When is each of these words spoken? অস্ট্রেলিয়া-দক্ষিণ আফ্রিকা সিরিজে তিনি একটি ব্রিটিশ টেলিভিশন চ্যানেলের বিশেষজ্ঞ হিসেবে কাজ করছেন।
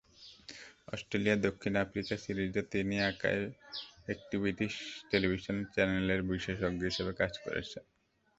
অস্ট্রেলিয়া-দক্ষিণ 0.87 1.73
আফ্রিকা 1.83 2.15
সিরিজে 2.17 2.61
তিনি 2.73 2.95
একটি 4.07 4.35
ব্রিটিশ 4.37 4.73
টেলিভিশন 5.11 5.57
চ্যানেলের 5.73 6.21
বিশেষজ্ঞ 6.29 6.79
হিসেবে 6.89 7.11
কাজ 7.21 7.33
করছেন। 7.43 7.83